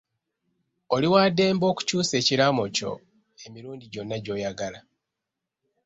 Oli 0.95 1.07
waddembe 1.13 1.65
okukyusa 1.71 2.13
ekiraamo 2.21 2.63
kyo 2.75 2.91
emirundi 3.45 3.85
gyonna 3.93 4.17
gy'oyagala. 4.23 4.79